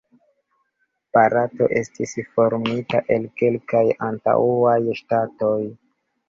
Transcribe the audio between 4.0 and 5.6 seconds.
antaŭaj ŝtatoj.